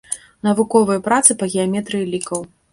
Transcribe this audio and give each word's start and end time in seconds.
Навуковыя 0.47 1.03
працы 1.09 1.37
па 1.43 1.53
геаметрыі 1.55 2.11
лікаў. 2.17 2.39